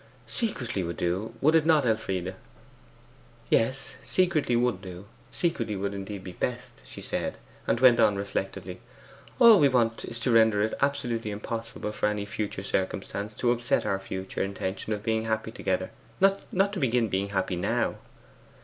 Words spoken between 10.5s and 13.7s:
it absolutely impossible for any future circumstance to